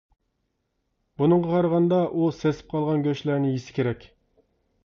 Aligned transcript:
بۇنىڭغا 1.21 1.51
قارىغاندا، 1.51 1.99
ئۇ 2.21 2.31
سېسىپ 2.39 2.73
قالغان 2.75 3.07
گۆشلەرنى 3.09 3.53
يېسە 3.55 3.77
كېرەك. 3.79 4.09